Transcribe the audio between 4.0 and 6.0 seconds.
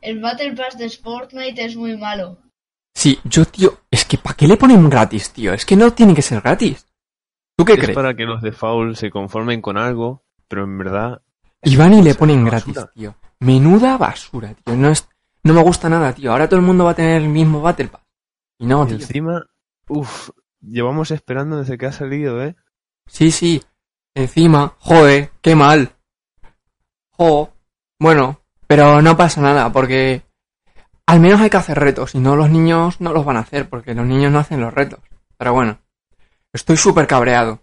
que ¿para qué le ponen gratis, tío? Es que no